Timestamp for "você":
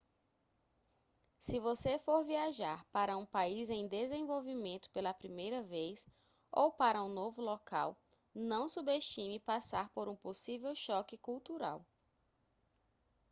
1.59-1.99